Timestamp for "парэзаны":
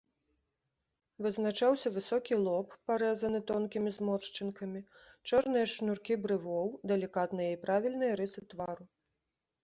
2.91-3.41